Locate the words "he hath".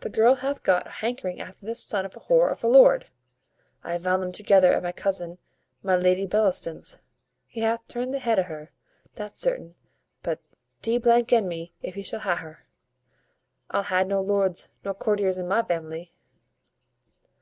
7.46-7.80